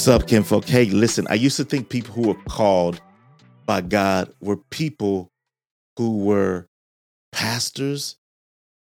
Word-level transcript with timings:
What's 0.00 0.08
up, 0.08 0.26
kinfolk? 0.26 0.64
Hey, 0.64 0.86
listen, 0.86 1.26
I 1.28 1.34
used 1.34 1.58
to 1.58 1.64
think 1.64 1.90
people 1.90 2.14
who 2.14 2.28
were 2.28 2.42
called 2.48 3.02
by 3.66 3.82
God 3.82 4.32
were 4.40 4.56
people 4.56 5.28
who 5.98 6.20
were 6.20 6.68
pastors 7.32 8.16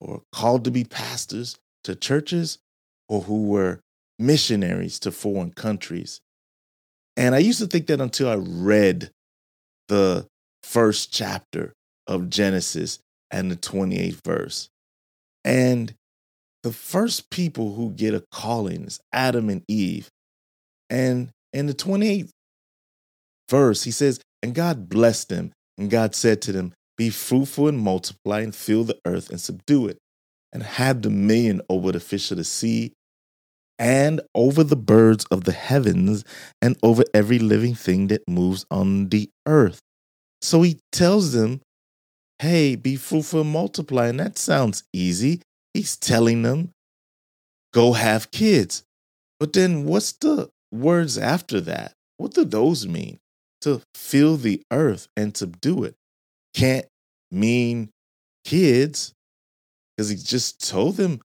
or 0.00 0.20
called 0.32 0.64
to 0.64 0.70
be 0.70 0.84
pastors 0.84 1.56
to 1.84 1.94
churches 1.94 2.58
or 3.08 3.22
who 3.22 3.46
were 3.46 3.80
missionaries 4.18 4.98
to 4.98 5.10
foreign 5.10 5.50
countries. 5.50 6.20
And 7.16 7.34
I 7.34 7.38
used 7.38 7.60
to 7.60 7.66
think 7.66 7.86
that 7.86 8.02
until 8.02 8.28
I 8.28 8.36
read 8.36 9.10
the 9.88 10.26
first 10.62 11.10
chapter 11.10 11.72
of 12.06 12.28
Genesis 12.28 12.98
and 13.30 13.50
the 13.50 13.56
28th 13.56 14.22
verse. 14.26 14.68
And 15.42 15.94
the 16.62 16.72
first 16.72 17.30
people 17.30 17.76
who 17.76 17.92
get 17.92 18.12
a 18.12 18.24
calling 18.30 18.84
is 18.84 19.00
Adam 19.10 19.48
and 19.48 19.64
Eve. 19.68 20.10
And 20.90 21.30
in 21.52 21.66
the 21.66 21.74
28th 21.74 22.30
verse, 23.48 23.84
he 23.84 23.90
says, 23.90 24.20
And 24.42 24.54
God 24.54 24.88
blessed 24.88 25.28
them, 25.28 25.52
and 25.76 25.90
God 25.90 26.14
said 26.14 26.42
to 26.42 26.52
them, 26.52 26.72
Be 26.96 27.10
fruitful 27.10 27.68
and 27.68 27.78
multiply, 27.78 28.40
and 28.40 28.54
fill 28.54 28.84
the 28.84 28.98
earth 29.04 29.30
and 29.30 29.40
subdue 29.40 29.88
it, 29.88 29.98
and 30.52 30.62
have 30.62 31.00
dominion 31.00 31.62
over 31.68 31.92
the 31.92 32.00
fish 32.00 32.30
of 32.30 32.38
the 32.38 32.44
sea, 32.44 32.92
and 33.78 34.20
over 34.34 34.64
the 34.64 34.76
birds 34.76 35.24
of 35.30 35.44
the 35.44 35.52
heavens, 35.52 36.24
and 36.60 36.76
over 36.82 37.04
every 37.14 37.38
living 37.38 37.74
thing 37.74 38.08
that 38.08 38.22
moves 38.28 38.66
on 38.70 39.08
the 39.08 39.30
earth. 39.46 39.80
So 40.42 40.62
he 40.62 40.80
tells 40.92 41.32
them, 41.32 41.60
Hey, 42.38 42.76
be 42.76 42.96
fruitful 42.96 43.40
and 43.40 43.50
multiply. 43.50 44.08
And 44.08 44.20
that 44.20 44.38
sounds 44.38 44.84
easy. 44.92 45.42
He's 45.74 45.96
telling 45.96 46.42
them, 46.42 46.70
Go 47.72 47.92
have 47.92 48.30
kids. 48.30 48.84
But 49.40 49.52
then 49.52 49.84
what's 49.84 50.12
the 50.12 50.48
words 50.72 51.18
after 51.18 51.60
that? 51.62 51.92
What 52.16 52.34
do 52.34 52.44
those 52.44 52.86
mean? 52.86 53.18
To 53.62 53.82
fill 53.94 54.36
the 54.36 54.62
earth 54.70 55.08
and 55.16 55.36
subdue 55.36 55.84
it 55.84 55.94
can't 56.54 56.86
mean 57.30 57.90
kids 58.44 59.12
because 59.96 60.10
he 60.10 60.16
just 60.16 60.66
told 60.68 60.96
them 60.96 61.20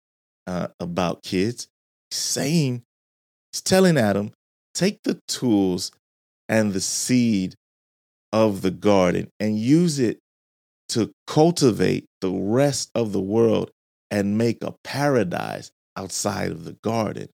uh, 0.47 0.69
about 0.79 1.23
kids. 1.23 1.69
He's 2.11 2.19
saying, 2.19 2.83
he's 3.53 3.61
telling 3.63 3.99
Adam, 3.99 4.33
take 4.75 5.03
the 5.05 5.21
tools 5.29 5.93
and 6.49 6.73
the 6.73 6.81
seed 6.81 7.55
of 8.33 8.63
the 8.63 8.71
garden 8.71 9.29
and 9.39 9.59
use 9.59 9.99
it 9.99 10.19
to 10.91 11.13
cultivate 11.27 12.07
the 12.21 12.31
rest 12.31 12.91
of 12.95 13.13
the 13.13 13.21
world 13.21 13.71
and 14.11 14.39
make 14.39 14.63
a 14.63 14.75
paradise 14.83 15.71
outside 15.97 16.51
of 16.51 16.65
the 16.65 16.77
garden. 16.83 17.29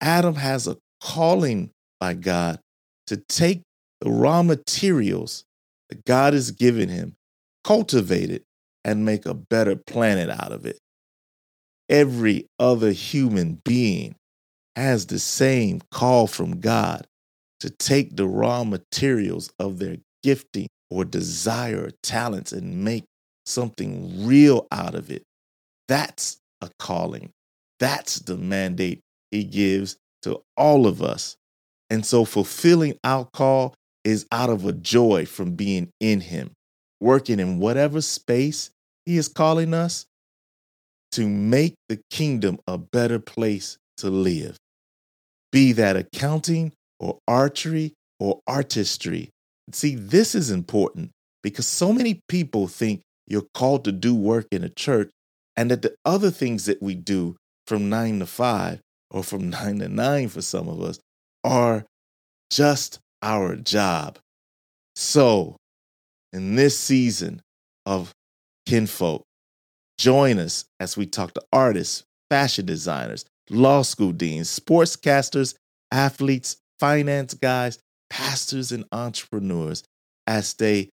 Adam 0.00 0.34
has 0.34 0.66
a 0.66 0.76
calling 1.00 1.70
by 1.98 2.14
God 2.14 2.60
to 3.06 3.16
take 3.16 3.62
the 4.00 4.10
raw 4.10 4.42
materials 4.42 5.44
that 5.88 6.04
God 6.04 6.32
has 6.32 6.50
given 6.50 6.88
him, 6.88 7.16
cultivate 7.64 8.30
it, 8.30 8.44
and 8.84 9.04
make 9.04 9.26
a 9.26 9.34
better 9.34 9.76
planet 9.76 10.30
out 10.30 10.52
of 10.52 10.64
it. 10.64 10.78
Every 11.88 12.46
other 12.58 12.92
human 12.92 13.60
being 13.64 14.14
has 14.76 15.06
the 15.06 15.18
same 15.18 15.80
call 15.90 16.26
from 16.26 16.60
God 16.60 17.06
to 17.60 17.68
take 17.68 18.16
the 18.16 18.26
raw 18.26 18.64
materials 18.64 19.52
of 19.58 19.78
their 19.78 19.96
gifting 20.22 20.68
or 20.88 21.04
desire 21.04 21.84
or 21.84 21.90
talents 22.02 22.52
and 22.52 22.84
make 22.84 23.04
something 23.44 24.26
real 24.26 24.66
out 24.70 24.94
of 24.94 25.10
it. 25.10 25.22
That's 25.88 26.38
a 26.60 26.70
calling. 26.78 27.30
That's 27.80 28.20
the 28.20 28.36
mandate 28.36 29.00
he 29.30 29.44
gives 29.44 29.96
to 30.22 30.42
all 30.56 30.86
of 30.86 31.02
us. 31.02 31.36
And 31.88 32.04
so 32.06 32.24
fulfilling 32.24 32.98
our 33.02 33.24
call 33.24 33.74
is 34.04 34.26
out 34.32 34.50
of 34.50 34.64
a 34.64 34.72
joy 34.72 35.26
from 35.26 35.56
being 35.56 35.90
in 36.00 36.20
him, 36.20 36.52
working 37.00 37.40
in 37.40 37.58
whatever 37.58 38.00
space 38.00 38.70
he 39.04 39.16
is 39.16 39.28
calling 39.28 39.74
us 39.74 40.06
to 41.12 41.28
make 41.28 41.74
the 41.88 42.00
kingdom 42.10 42.58
a 42.66 42.78
better 42.78 43.18
place 43.18 43.78
to 43.98 44.08
live. 44.08 44.56
Be 45.52 45.72
that 45.72 45.96
accounting 45.96 46.72
or 47.00 47.18
archery 47.26 47.94
or 48.20 48.40
artistry. 48.46 49.30
See, 49.72 49.96
this 49.96 50.34
is 50.34 50.50
important 50.50 51.10
because 51.42 51.66
so 51.66 51.92
many 51.92 52.20
people 52.28 52.68
think 52.68 53.02
you're 53.26 53.46
called 53.54 53.84
to 53.84 53.92
do 53.92 54.14
work 54.14 54.46
in 54.52 54.62
a 54.62 54.68
church 54.68 55.10
and 55.56 55.70
that 55.70 55.82
the 55.82 55.94
other 56.04 56.30
things 56.30 56.66
that 56.66 56.82
we 56.82 56.94
do 56.94 57.36
from 57.66 57.88
nine 57.88 58.18
to 58.20 58.26
five 58.26 58.80
or 59.10 59.22
from 59.22 59.50
nine 59.50 59.78
to 59.80 59.88
nine 59.88 60.28
for 60.28 60.42
some 60.42 60.68
of 60.68 60.80
us 60.80 60.98
are 61.44 61.84
just 62.50 62.98
our 63.22 63.56
job. 63.56 64.18
So, 64.96 65.56
in 66.32 66.56
this 66.56 66.78
season 66.78 67.42
of 67.86 68.12
Kinfolk, 68.66 69.22
join 69.98 70.38
us 70.38 70.64
as 70.78 70.96
we 70.96 71.06
talk 71.06 71.34
to 71.34 71.42
artists, 71.52 72.04
fashion 72.28 72.66
designers, 72.66 73.24
law 73.48 73.82
school 73.82 74.12
deans, 74.12 74.48
sportscasters, 74.48 75.54
athletes, 75.90 76.56
finance 76.78 77.34
guys, 77.34 77.78
pastors, 78.08 78.72
and 78.72 78.84
entrepreneurs 78.92 79.82
as 80.26 80.54
they 80.54 80.90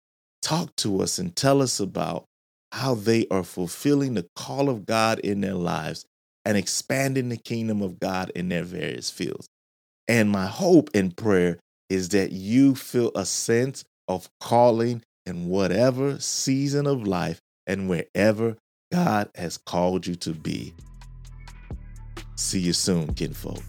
talk 0.41 0.75
to 0.77 1.01
us 1.01 1.19
and 1.19 1.35
tell 1.35 1.61
us 1.61 1.79
about 1.79 2.25
how 2.71 2.95
they 2.95 3.27
are 3.29 3.43
fulfilling 3.43 4.13
the 4.13 4.27
call 4.35 4.69
of 4.69 4.85
God 4.85 5.19
in 5.19 5.41
their 5.41 5.53
lives 5.53 6.05
and 6.45 6.57
expanding 6.57 7.29
the 7.29 7.37
kingdom 7.37 7.81
of 7.81 7.99
God 7.99 8.31
in 8.35 8.49
their 8.49 8.63
various 8.63 9.09
fields. 9.09 9.47
And 10.07 10.29
my 10.29 10.47
hope 10.47 10.89
and 10.93 11.15
prayer 11.15 11.59
is 11.89 12.09
that 12.09 12.31
you 12.31 12.75
feel 12.75 13.11
a 13.15 13.25
sense 13.25 13.83
of 14.07 14.29
calling 14.39 15.03
in 15.25 15.47
whatever 15.47 16.19
season 16.19 16.87
of 16.87 17.05
life 17.05 17.39
and 17.67 17.87
wherever 17.87 18.57
God 18.91 19.29
has 19.35 19.57
called 19.57 20.07
you 20.07 20.15
to 20.15 20.31
be. 20.31 20.73
See 22.35 22.59
you 22.59 22.73
soon, 22.73 23.13
kinfolk. 23.13 23.61